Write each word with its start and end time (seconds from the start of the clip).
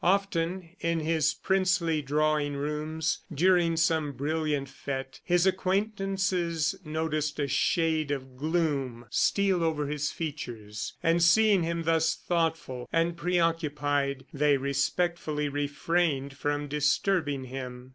Often, 0.03 0.69
in 0.79 1.01
his 1.01 1.35
princely 1.35 2.01
drawing 2.01 2.55
rooms, 2.55 3.19
during 3.31 3.77
some 3.77 4.13
brilliant 4.13 4.67
fete, 4.67 5.21
his 5.23 5.45
acquaintances 5.45 6.73
noticed 6.83 7.37
a 7.37 7.47
shade 7.47 8.09
of 8.09 8.35
gloom 8.35 9.05
steal 9.11 9.63
over 9.63 9.85
his 9.85 10.09
features, 10.11 10.95
and 11.03 11.21
seeing 11.21 11.61
him 11.61 11.83
thus 11.83 12.15
thoughtful 12.15 12.89
and 12.91 13.15
preoccupied, 13.15 14.25
they 14.33 14.57
respectfully 14.57 15.47
refrained 15.49 16.35
from 16.35 16.67
disturbing 16.67 17.43
him. 17.43 17.89